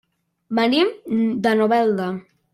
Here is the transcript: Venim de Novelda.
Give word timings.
Venim 0.59 0.89
de 1.45 1.55
Novelda. 1.61 2.11